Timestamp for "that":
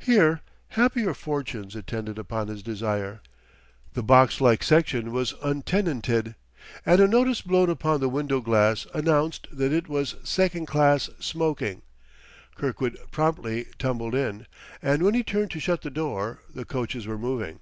9.52-9.72